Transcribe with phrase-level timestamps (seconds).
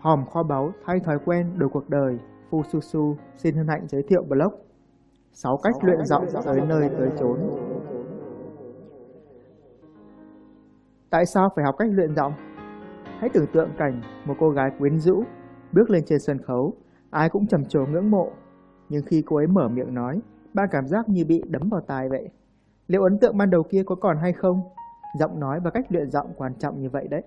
[0.00, 2.18] Hòm kho báu thay thói quen đổi cuộc đời,
[2.50, 4.54] Phu Su Su xin hân hạnh giới thiệu blog
[5.32, 7.38] 6 cách luyện giọng tới nơi tới chốn.
[11.10, 12.32] Tại sao phải học cách luyện giọng?
[13.04, 15.22] Hãy tưởng tượng cảnh một cô gái quyến rũ
[15.72, 16.74] bước lên trên sân khấu,
[17.10, 18.30] ai cũng trầm trồ ngưỡng mộ.
[18.88, 20.20] Nhưng khi cô ấy mở miệng nói,
[20.54, 22.28] ba cảm giác như bị đấm vào tai vậy.
[22.86, 24.60] Liệu ấn tượng ban đầu kia có còn hay không?
[25.18, 27.22] Giọng nói và cách luyện giọng quan trọng như vậy đấy.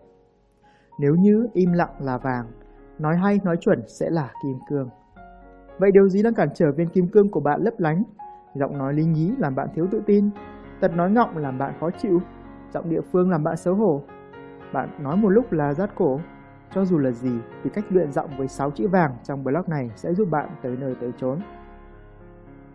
[1.00, 2.46] Nếu như im lặng là vàng,
[3.00, 4.90] nói hay nói chuẩn sẽ là kim cương.
[5.77, 8.04] Vậy điều gì đang cản trở viên kim cương của bạn lấp lánh?
[8.55, 10.30] Giọng nói lý nhí làm bạn thiếu tự tin,
[10.80, 12.21] tật nói ngọng làm bạn khó chịu,
[12.73, 14.02] giọng địa phương làm bạn xấu hổ.
[14.73, 16.20] Bạn nói một lúc là rát cổ.
[16.71, 19.90] Cho dù là gì thì cách luyện giọng với 6 chữ vàng trong blog này
[19.96, 21.40] sẽ giúp bạn tới nơi tới chốn.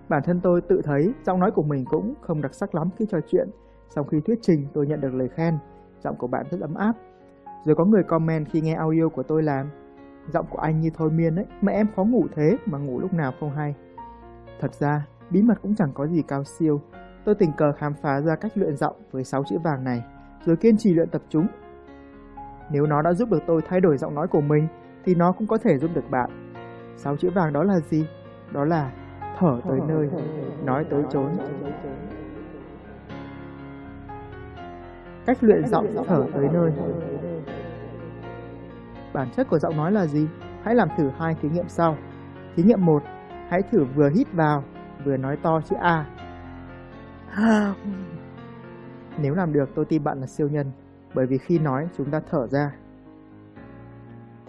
[0.08, 3.06] Bản thân tôi tự thấy giọng nói của mình cũng không đặc sắc lắm khi
[3.06, 3.48] trò chuyện.
[3.88, 5.58] Sau khi thuyết trình tôi nhận được lời khen,
[6.00, 6.92] giọng của bạn rất ấm áp.
[7.64, 9.70] Rồi có người comment khi nghe audio của tôi làm
[10.32, 13.12] Giọng của anh như thôi miên ấy, mà em khó ngủ thế mà ngủ lúc
[13.12, 13.74] nào không hay.
[14.60, 16.80] Thật ra, bí mật cũng chẳng có gì cao siêu.
[17.24, 20.02] Tôi tình cờ khám phá ra cách luyện giọng với 6 chữ vàng này,
[20.44, 21.46] rồi kiên trì luyện tập chúng.
[22.70, 24.68] Nếu nó đã giúp được tôi thay đổi giọng nói của mình,
[25.04, 26.30] thì nó cũng có thể giúp được bạn.
[26.96, 28.06] 6 chữ vàng đó là gì?
[28.52, 28.92] Đó là
[29.38, 30.08] thở tới nơi,
[30.64, 31.32] nói tới chốn.
[35.26, 36.72] Cách luyện giọng thở tới nơi.
[39.18, 40.28] Bản chất của giọng nói là gì?
[40.62, 41.96] Hãy làm thử hai thí nghiệm sau.
[42.56, 43.02] Thí nghiệm 1,
[43.48, 44.64] hãy thử vừa hít vào,
[45.04, 46.06] vừa nói to chữ A.
[49.22, 50.72] Nếu làm được, tôi tin bạn là siêu nhân,
[51.14, 52.70] bởi vì khi nói chúng ta thở ra.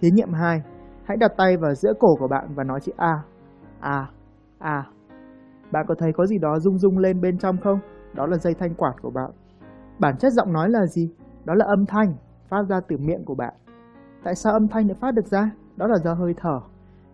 [0.02, 0.62] Thí nghiệm 2,
[1.06, 3.24] hãy đặt tay vào giữa cổ của bạn và nói chữ A.
[3.80, 4.10] A,
[4.60, 4.84] A.
[5.72, 7.80] Bạn có thấy có gì đó rung rung lên bên trong không?
[8.14, 9.32] Đó là dây thanh quản của bạn.
[10.00, 11.10] Bản chất giọng nói là gì?
[11.46, 12.14] Đó là âm thanh
[12.50, 13.54] phát ra từ miệng của bạn.
[14.24, 15.52] Tại sao âm thanh lại phát được ra?
[15.76, 16.60] Đó là do hơi thở.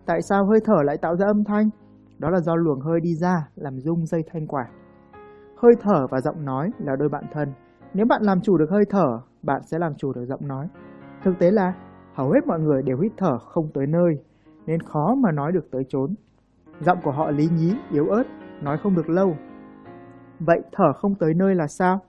[0.06, 1.70] Tại sao hơi thở lại tạo ra âm thanh?
[2.18, 4.66] Đó là do luồng hơi đi ra làm rung dây thanh quản.
[5.56, 7.52] Hơi thở và giọng nói là đôi bạn thân.
[7.94, 10.68] Nếu bạn làm chủ được hơi thở, bạn sẽ làm chủ được giọng nói.
[11.24, 11.74] Thực tế là
[12.14, 14.18] hầu hết mọi người đều hít thở không tới nơi,
[14.66, 16.14] nên khó mà nói được tới chốn.
[16.80, 18.24] Giọng của họ lý nhí, yếu ớt,
[18.62, 19.36] nói không được lâu.
[20.40, 22.00] Vậy thở không tới nơi là sao?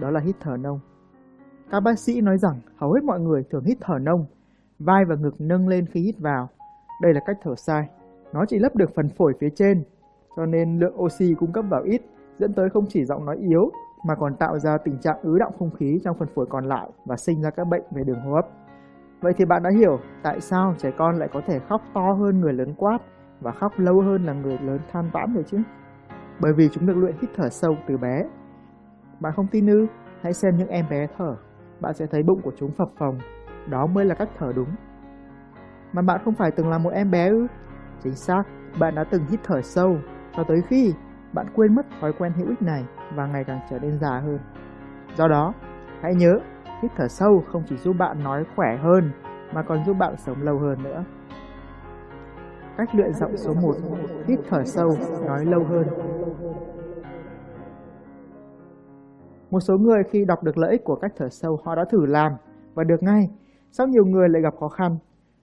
[0.00, 0.80] Đó là hít thở nông.
[1.70, 4.26] Các bác sĩ nói rằng hầu hết mọi người thường hít thở nông,
[4.78, 6.48] vai và ngực nâng lên khi hít vào.
[7.02, 7.88] Đây là cách thở sai.
[8.32, 9.84] Nó chỉ lấp được phần phổi phía trên,
[10.36, 12.02] cho nên lượng oxy cung cấp vào ít,
[12.38, 13.70] dẫn tới không chỉ giọng nói yếu
[14.06, 16.90] mà còn tạo ra tình trạng ứ động không khí trong phần phổi còn lại
[17.04, 18.46] và sinh ra các bệnh về đường hô hấp.
[19.20, 22.40] Vậy thì bạn đã hiểu tại sao trẻ con lại có thể khóc to hơn
[22.40, 22.98] người lớn quát
[23.40, 25.58] và khóc lâu hơn là người lớn than vãn rồi chứ?
[26.40, 28.24] Bởi vì chúng được luyện hít thở sâu từ bé.
[29.20, 29.86] Bạn không tin ư?
[30.20, 31.36] Hãy xem những em bé thở,
[31.80, 33.18] bạn sẽ thấy bụng của chúng phập phồng
[33.68, 34.68] đó mới là cách thở đúng.
[35.92, 37.46] Mà bạn không phải từng là một em bé ư?
[38.02, 38.42] Chính xác,
[38.78, 39.96] bạn đã từng hít thở sâu
[40.36, 40.94] cho tới khi
[41.32, 44.38] bạn quên mất thói quen hữu ích này và ngày càng trở nên già hơn.
[45.16, 45.54] Do đó,
[46.02, 46.38] hãy nhớ,
[46.82, 49.10] hít thở sâu không chỉ giúp bạn nói khỏe hơn
[49.54, 51.04] mà còn giúp bạn sống lâu hơn nữa.
[52.76, 53.74] Cách luyện giọng số 1,
[54.26, 54.96] hít thở sâu,
[55.26, 55.86] nói lâu hơn.
[59.50, 62.06] Một số người khi đọc được lợi ích của cách thở sâu họ đã thử
[62.06, 62.32] làm
[62.74, 63.28] và được ngay
[63.76, 64.96] Sao nhiều người lại gặp khó khăn?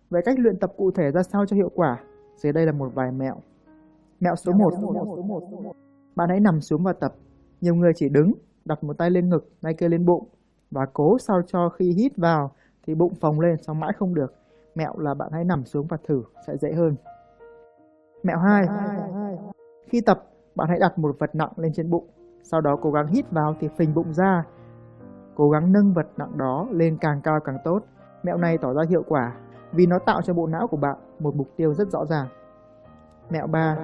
[0.10, 2.00] Vậy cách luyện tập cụ thể ra sao cho hiệu quả?
[2.36, 3.36] Dưới đây là một vài mẹo.
[4.20, 4.74] Mẹo số 1.
[6.16, 7.16] Bạn hãy nằm xuống và tập.
[7.62, 8.34] Nhiều người chỉ đứng,
[8.66, 10.28] đặt một tay lên ngực, tay kia lên bụng
[10.72, 12.52] và cố sao cho khi hít vào
[12.88, 14.34] thì bụng phồng lên xong mãi không được.
[14.76, 16.96] Mẹo là bạn hãy nằm xuống và thử sẽ dễ hơn.
[18.24, 18.68] Mẹo 2.
[19.88, 22.08] Khi tập, bạn hãy đặt một vật nặng lên trên bụng.
[22.44, 24.44] Sau đó cố gắng hít vào thì phình bụng ra.
[25.36, 27.84] Cố gắng nâng vật nặng đó lên càng cao càng tốt.
[28.24, 29.36] Mẹo này tỏ ra hiệu quả
[29.72, 32.28] vì nó tạo cho bộ não của bạn một mục tiêu rất rõ ràng.
[33.30, 33.78] Mẹo 3.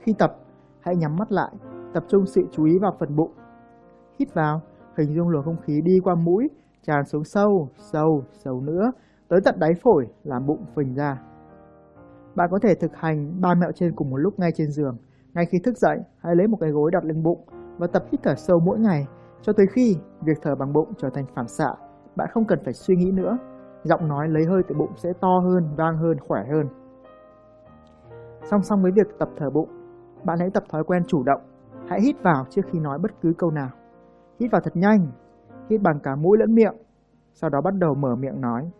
[0.00, 0.36] Khi tập,
[0.80, 1.52] hãy nhắm mắt lại,
[1.94, 3.32] tập trung sự chú ý vào phần bụng.
[4.18, 4.60] Hít vào,
[4.96, 6.50] hình dung luồng không khí đi qua mũi,
[6.82, 8.92] tràn xuống sâu, sâu, sâu nữa,
[9.28, 11.22] tới tận đáy phổi làm bụng phình ra.
[12.34, 14.96] Bạn có thể thực hành ba mẹo trên cùng một lúc ngay trên giường.
[15.34, 17.44] Ngay khi thức dậy, hãy lấy một cái gối đặt lên bụng
[17.78, 19.06] và tập hít thở sâu mỗi ngày
[19.42, 21.74] cho tới khi việc thở bằng bụng trở thành phản xạ
[22.16, 23.38] bạn không cần phải suy nghĩ nữa.
[23.82, 26.66] Giọng nói lấy hơi từ bụng sẽ to hơn, vang hơn, khỏe hơn.
[28.50, 29.68] Song song với việc tập thở bụng,
[30.24, 31.40] bạn hãy tập thói quen chủ động.
[31.88, 33.70] Hãy hít vào trước khi nói bất cứ câu nào.
[34.40, 35.06] Hít vào thật nhanh,
[35.70, 36.74] hít bằng cả mũi lẫn miệng,
[37.32, 38.70] sau đó bắt đầu mở miệng nói.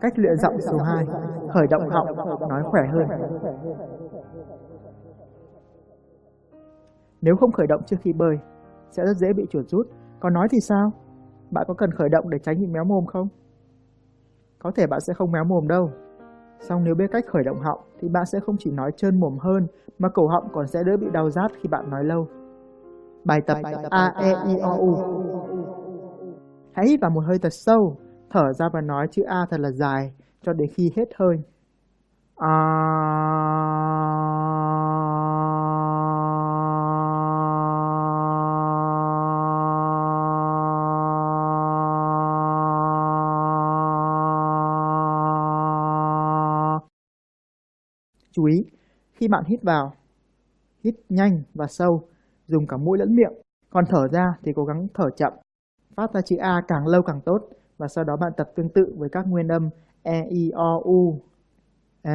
[0.00, 1.06] Cách luyện giọng số 2,
[1.54, 2.16] khởi động họng,
[2.48, 3.08] nói khỏe hơn.
[7.20, 8.38] Nếu không khởi động trước khi bơi,
[8.90, 9.86] sẽ rất dễ bị chuột rút
[10.20, 10.92] còn nói thì sao?
[11.50, 13.28] Bạn có cần khởi động để tránh bị méo mồm không?
[14.58, 15.90] có thể bạn sẽ không méo mồm đâu.
[16.60, 19.38] Xong nếu biết cách khởi động họng thì bạn sẽ không chỉ nói trơn mồm
[19.38, 19.66] hơn
[19.98, 22.26] mà cổ họng còn sẽ đỡ bị đau rát khi bạn nói lâu.
[23.24, 23.58] Bài tập
[23.90, 24.96] A, E, I, O, U
[26.72, 27.96] Hãy hít vào một hơi thật sâu,
[28.30, 30.12] thở ra và nói chữ A thật là dài
[30.42, 31.36] cho đến khi hết hơi.
[32.36, 32.54] A...
[48.38, 48.64] Chú ý,
[49.12, 49.92] khi bạn hít vào,
[50.84, 52.02] hít nhanh và sâu,
[52.46, 53.32] dùng cả mũi lẫn miệng.
[53.70, 55.32] Còn thở ra thì cố gắng thở chậm,
[55.96, 57.48] phát ra chữ A càng lâu càng tốt.
[57.78, 59.70] Và sau đó bạn tập tương tự với các nguyên âm
[60.02, 61.20] E, I, O, U.
[62.02, 62.14] A...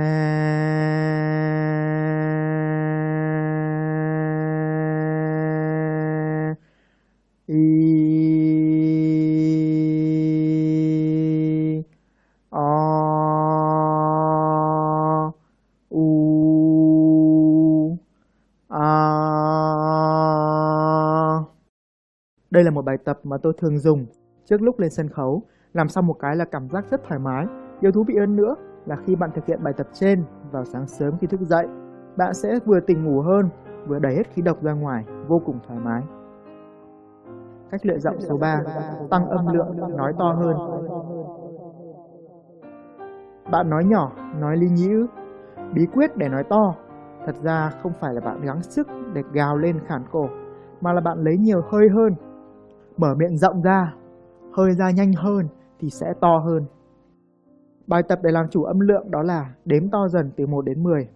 [22.54, 24.06] Đây là một bài tập mà tôi thường dùng
[24.46, 25.42] trước lúc lên sân khấu,
[25.74, 27.46] làm xong một cái là cảm giác rất thoải mái.
[27.82, 28.56] Điều thú vị hơn nữa
[28.86, 31.68] là khi bạn thực hiện bài tập trên vào sáng sớm khi thức dậy,
[32.18, 33.50] bạn sẽ vừa tỉnh ngủ hơn,
[33.88, 36.02] vừa đẩy hết khí độc ra ngoài, vô cùng thoải mái.
[37.72, 38.64] Cách luyện giọng số 3,
[39.10, 40.56] tăng âm lượng, nói to hơn.
[43.52, 44.90] Bạn nói nhỏ, nói ly nhĩ
[45.74, 46.76] Bí quyết để nói to,
[47.26, 50.28] thật ra không phải là bạn gắng sức để gào lên khản cổ,
[50.82, 52.33] mà là bạn lấy nhiều hơi hơn
[52.98, 53.94] mở miệng rộng ra,
[54.54, 55.48] hơi ra nhanh hơn
[55.80, 56.66] thì sẽ to hơn.
[57.88, 60.84] Bài tập để làm chủ âm lượng đó là đếm to dần từ 1 đến
[60.84, 61.10] 10.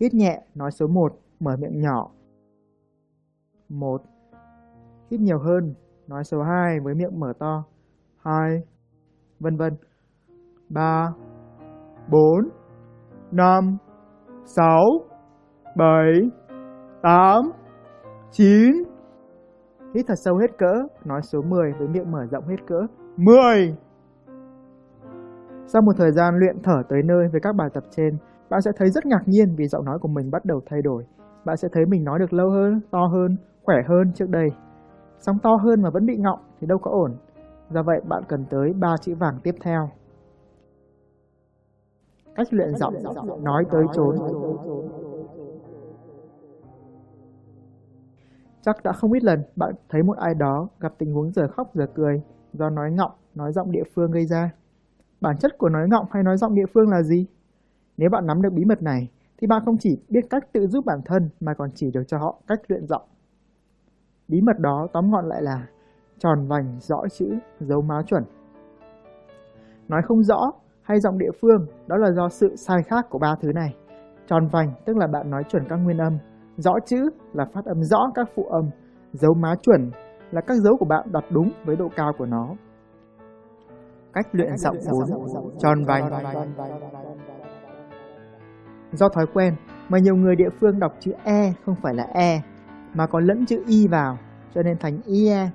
[0.00, 2.10] Hít nhẹ, nói số 1, mở miệng nhỏ.
[3.68, 4.02] 1.
[5.10, 5.74] Hít nhiều hơn,
[6.06, 7.64] nói số 2 với miệng mở to.
[8.22, 8.62] 2.
[9.40, 9.76] Vân vân.
[10.68, 11.12] 3.
[12.10, 12.48] 4.
[13.32, 13.76] 5.
[14.44, 14.64] 6.
[15.76, 15.86] 7.
[17.02, 17.50] 8.
[18.30, 18.89] 9.
[19.94, 22.86] Hít thật sâu hết cỡ, nói số 10 với miệng mở rộng hết cỡ.
[23.16, 23.76] 10!
[25.66, 28.16] Sau một thời gian luyện thở tới nơi với các bài tập trên,
[28.50, 31.04] bạn sẽ thấy rất ngạc nhiên vì giọng nói của mình bắt đầu thay đổi.
[31.44, 34.48] Bạn sẽ thấy mình nói được lâu hơn, to hơn, khỏe hơn trước đây.
[35.18, 37.16] Sóng to hơn mà vẫn bị ngọng thì đâu có ổn.
[37.70, 39.90] Do vậy bạn cần tới 3 chữ vàng tiếp theo.
[42.34, 42.94] Cách luyện giọng,
[43.42, 44.16] nói tới trốn.
[48.62, 51.74] Chắc đã không ít lần bạn thấy một ai đó gặp tình huống giờ khóc
[51.74, 52.22] giờ cười
[52.52, 54.50] do nói ngọng, nói giọng địa phương gây ra.
[55.20, 57.26] Bản chất của nói ngọng hay nói giọng địa phương là gì?
[57.96, 60.84] Nếu bạn nắm được bí mật này, thì bạn không chỉ biết cách tự giúp
[60.84, 63.02] bản thân mà còn chỉ được cho họ cách luyện giọng.
[64.28, 65.66] Bí mật đó tóm gọn lại là
[66.18, 68.24] tròn vành, rõ chữ, dấu máu chuẩn.
[69.88, 70.52] Nói không rõ
[70.82, 73.76] hay giọng địa phương đó là do sự sai khác của ba thứ này.
[74.26, 76.18] Tròn vành tức là bạn nói chuẩn các nguyên âm,
[76.60, 78.70] Rõ chữ là phát âm rõ các phụ âm,
[79.12, 79.90] dấu má chuẩn
[80.30, 82.54] là các dấu của bạn đặt đúng với độ cao của nó.
[84.12, 85.58] Cách luyện giọng 4.
[85.58, 86.10] Tròn vành
[88.92, 89.54] Do thói quen
[89.88, 92.42] mà nhiều người địa phương đọc chữ E không phải là E
[92.94, 94.18] mà còn lẫn chữ Y vào
[94.54, 95.50] cho nên thành IE.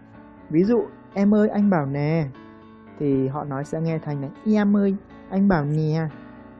[0.50, 0.78] Ví dụ
[1.14, 2.26] em ơi anh bảo nè
[3.00, 4.96] thì họ nói sẽ nghe thành là em ơi
[5.30, 6.08] anh bảo nè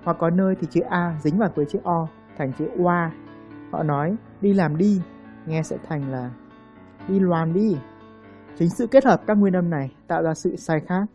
[0.04, 3.12] hoặc có nơi thì chữ A dính vào với chữ O thành chữ OA
[3.72, 5.02] Họ nói đi làm đi,
[5.46, 6.30] nghe sẽ thành là
[7.08, 7.78] đi loàn đi.
[8.58, 11.06] Chính sự kết hợp các nguyên âm này tạo ra sự sai khác.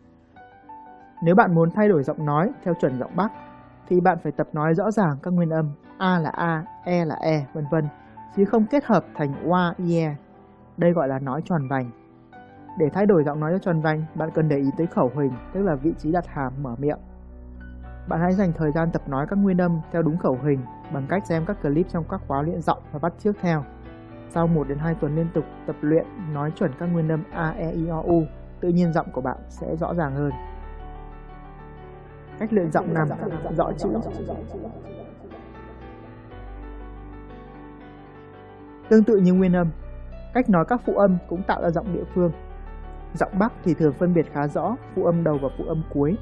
[1.23, 3.31] Nếu bạn muốn thay đổi giọng nói theo chuẩn giọng Bắc,
[3.89, 7.15] thì bạn phải tập nói rõ ràng các nguyên âm A là A, E là
[7.21, 7.87] E, vân vân,
[8.35, 10.15] chứ không kết hợp thành oa, ye.
[10.77, 11.91] Đây gọi là nói tròn vành.
[12.77, 15.31] Để thay đổi giọng nói cho tròn vành, bạn cần để ý tới khẩu hình,
[15.53, 16.99] tức là vị trí đặt hàm mở miệng.
[18.07, 20.59] Bạn hãy dành thời gian tập nói các nguyên âm theo đúng khẩu hình
[20.93, 23.63] bằng cách xem các clip trong các khóa luyện giọng và bắt chước theo.
[24.29, 27.49] Sau 1 đến 2 tuần liên tục tập luyện nói chuẩn các nguyên âm A,
[27.49, 28.23] E, I, O, U,
[28.59, 30.31] tự nhiên giọng của bạn sẽ rõ ràng hơn.
[32.39, 33.07] Cách luyện giọng nằm
[33.57, 33.89] rõ chữ.
[38.89, 39.71] Tương tự như nguyên âm,
[40.33, 42.31] cách nói các phụ âm cũng tạo ra giọng địa phương.
[43.13, 46.17] Giọng Bắc thì thường phân biệt khá rõ phụ âm đầu và phụ âm cuối.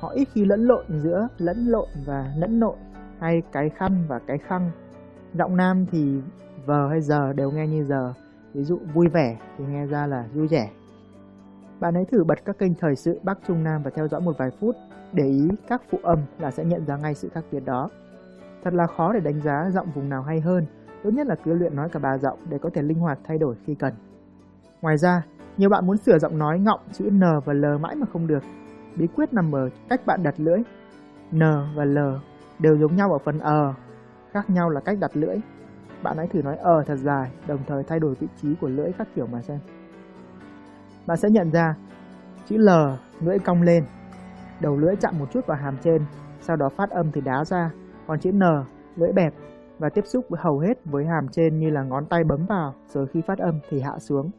[0.00, 2.76] Họ ít khi lẫn lộn giữa lẫn lộn và lẫn lộn
[3.20, 4.70] hay cái khăn và cái khăn
[5.34, 6.20] Giọng nam thì
[6.66, 8.14] vờ hay giờ đều nghe như giờ,
[8.54, 10.70] ví dụ vui vẻ thì nghe ra là vui vẻ.
[11.80, 14.38] Bạn hãy thử bật các kênh thời sự Bắc Trung Nam và theo dõi một
[14.38, 14.76] vài phút,
[15.12, 17.90] để ý các phụ âm là sẽ nhận ra ngay sự khác biệt đó.
[18.64, 20.66] Thật là khó để đánh giá giọng vùng nào hay hơn,
[21.02, 23.38] tốt nhất là cứ luyện nói cả ba giọng để có thể linh hoạt thay
[23.38, 23.94] đổi khi cần.
[24.82, 25.22] Ngoài ra,
[25.56, 28.42] nhiều bạn muốn sửa giọng nói ngọng chữ N và L mãi mà không được
[28.98, 30.58] bí quyết nằm ở cách bạn đặt lưỡi.
[31.32, 31.40] N
[31.76, 31.98] và L
[32.58, 33.74] đều giống nhau ở phần ờ,
[34.32, 35.36] khác nhau là cách đặt lưỡi.
[36.02, 38.92] Bạn hãy thử nói ờ thật dài, đồng thời thay đổi vị trí của lưỡi
[38.98, 39.58] các kiểu mà xem.
[41.06, 41.74] Bạn sẽ nhận ra
[42.46, 42.68] chữ L
[43.20, 43.84] lưỡi cong lên,
[44.60, 46.02] đầu lưỡi chạm một chút vào hàm trên,
[46.40, 47.70] sau đó phát âm thì đá ra,
[48.06, 48.42] còn chữ N
[48.96, 49.34] lưỡi bẹp
[49.78, 52.74] và tiếp xúc với hầu hết với hàm trên như là ngón tay bấm vào
[52.86, 54.30] rồi khi phát âm thì hạ xuống.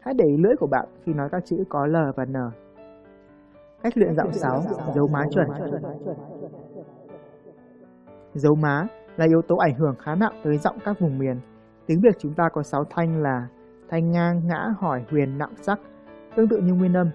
[0.00, 2.63] Hãy để ý lưỡi của bạn khi nói các chữ có L và N.
[3.84, 4.62] Cách luyện giọng 6,
[4.94, 5.48] dấu má chuẩn.
[8.34, 8.86] Dấu má
[9.16, 11.40] là yếu tố ảnh hưởng khá nặng tới giọng các vùng miền.
[11.86, 13.48] Tiếng Việt chúng ta có 6 thanh là
[13.88, 15.78] thanh ngang, ngã, hỏi, huyền, nặng, sắc.
[16.36, 17.10] Tương tự như nguyên âm,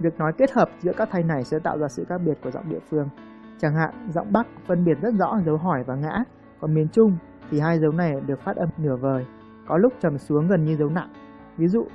[0.00, 2.50] việc nói kết hợp giữa các thanh này sẽ tạo ra sự khác biệt của
[2.50, 3.08] giọng địa phương.
[3.58, 6.24] Chẳng hạn, giọng Bắc phân biệt rất rõ dấu hỏi và ngã,
[6.60, 7.16] còn miền Trung
[7.50, 9.26] thì hai dấu này được phát âm nửa vời,
[9.68, 11.12] có lúc trầm xuống gần như dấu nặng.
[11.56, 11.86] Ví dụ,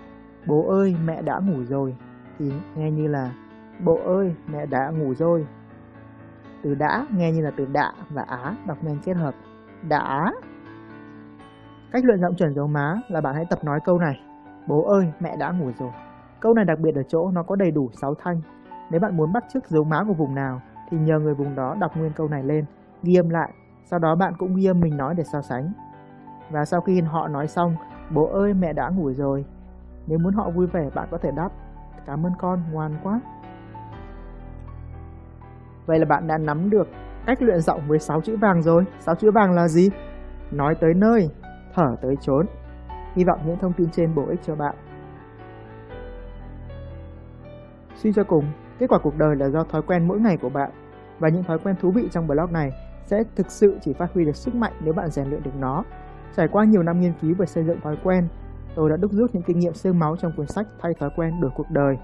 [0.48, 1.96] bố ơi mẹ đã ngủ rồi
[2.39, 3.32] thì nghe như là
[3.84, 5.48] bộ ơi mẹ đã ngủ rồi.
[6.63, 9.36] Từ đã nghe như là từ đạ và á đọc nên kết hợp.
[9.89, 10.34] Đã.
[11.91, 14.22] Cách luyện giọng chuẩn dấu má là bạn hãy tập nói câu này.
[14.67, 15.91] Bố ơi mẹ đã ngủ rồi.
[16.39, 18.41] Câu này đặc biệt ở chỗ nó có đầy đủ 6 thanh.
[18.91, 21.75] Nếu bạn muốn bắt chước dấu má của vùng nào thì nhờ người vùng đó
[21.79, 22.65] đọc nguyên câu này lên,
[23.03, 23.51] ghi âm lại
[23.86, 25.72] sau đó bạn cũng ghi âm mình nói để so sánh.
[26.50, 27.75] Và sau khi họ nói xong,
[28.13, 29.46] bố ơi mẹ đã ngủ rồi.
[30.08, 31.50] Nếu muốn họ vui vẻ bạn có thể đáp,
[32.05, 33.22] cảm ơn con, ngoan quá.
[35.86, 36.88] Vậy là bạn đã nắm được
[37.25, 38.84] cách luyện giọng với 6 chữ vàng rồi.
[39.00, 39.89] 6 chữ vàng là gì?
[40.51, 41.30] Nói tới nơi,
[41.74, 42.46] thở tới chốn.
[43.15, 44.75] Hy vọng những thông tin trên bổ ích cho bạn.
[47.96, 48.46] Suy cho cùng,
[48.80, 50.72] kết quả cuộc đời là do thói quen mỗi ngày của bạn
[51.20, 52.72] và những thói quen thú vị trong blog này
[53.06, 55.84] sẽ thực sự chỉ phát huy được sức mạnh nếu bạn rèn luyện được nó.
[56.36, 58.27] Trải qua nhiều năm nghiên cứu về xây dựng thói quen,
[58.75, 61.42] tôi đã đúc rút những kinh nghiệm xương máu trong cuốn sách Thay thói quen
[61.42, 61.98] đổi cuộc đời.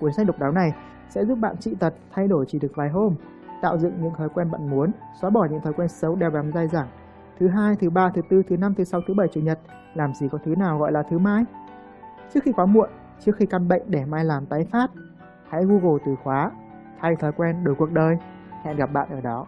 [0.00, 0.72] Cuốn sách độc đáo này
[1.08, 3.14] sẽ giúp bạn trị tật thay đổi chỉ được vài hôm,
[3.62, 6.52] tạo dựng những thói quen bạn muốn, xóa bỏ những thói quen xấu đeo bám
[6.52, 6.88] dai dẳng.
[7.38, 9.58] Thứ hai, thứ ba, thứ tư, thứ năm, thứ sáu, thứ bảy, chủ nhật,
[9.94, 11.44] làm gì có thứ nào gọi là thứ mai?
[12.34, 12.88] Trước khi quá muộn,
[13.20, 14.90] trước khi căn bệnh để mai làm tái phát,
[15.48, 16.50] hãy Google từ khóa
[17.00, 18.16] thay thói quen đổi cuộc đời.
[18.62, 19.46] Hẹn gặp bạn ở đó.